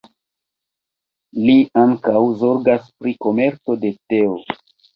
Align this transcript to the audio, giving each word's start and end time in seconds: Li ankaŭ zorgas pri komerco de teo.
Li 1.49 1.57
ankaŭ 1.83 2.23
zorgas 2.41 2.89
pri 2.99 3.17
komerco 3.29 3.79
de 3.87 3.95
teo. 3.97 4.37